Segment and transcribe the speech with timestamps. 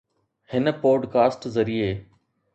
[0.51, 1.91] هن podcast ذريعي